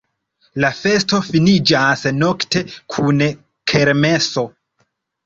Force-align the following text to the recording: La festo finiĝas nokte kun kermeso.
La 0.63 0.69
festo 0.77 1.19
finiĝas 1.27 2.05
nokte 2.21 2.63
kun 2.95 3.21
kermeso. 3.73 4.47